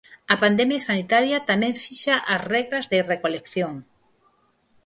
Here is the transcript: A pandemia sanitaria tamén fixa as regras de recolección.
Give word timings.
A 0.33 0.35
pandemia 0.43 0.85
sanitaria 0.89 1.45
tamén 1.49 1.73
fixa 1.83 2.15
as 2.33 2.41
regras 2.53 2.85
de 2.91 2.99
recolección. 3.11 3.73